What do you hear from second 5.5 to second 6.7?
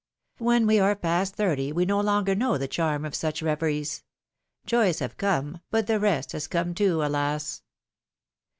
but the rest has